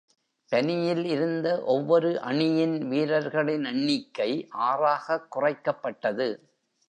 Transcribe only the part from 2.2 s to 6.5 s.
அணியின் வீரர்களின் எண்ணிக்கை ஆறாகக் குறைக்கப்பட்டது.